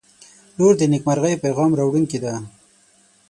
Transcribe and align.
•لور 0.57 0.73
د 0.77 0.81
نیکمرغۍ 0.93 1.35
پیغام 1.43 1.71
راوړونکې 1.79 2.19
ده. 2.23 2.33